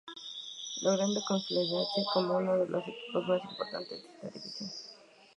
Logrando 0.81 1.21
consolidarse 1.27 2.05
como 2.11 2.37
uno 2.37 2.57
de 2.57 2.65
los 2.65 2.81
equipos 2.87 3.23
más 3.27 3.41
importantes 3.43 4.03
en 4.03 4.13
esta 4.15 4.29
división. 4.29 4.69